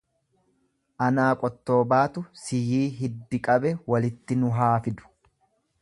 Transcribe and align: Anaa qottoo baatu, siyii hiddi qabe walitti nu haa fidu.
Anaa 1.07 1.27
qottoo 1.43 1.77
baatu, 1.93 2.25
siyii 2.45 2.83
hiddi 3.03 3.41
qabe 3.49 3.75
walitti 3.95 4.41
nu 4.43 4.55
haa 4.61 4.73
fidu. 4.89 5.13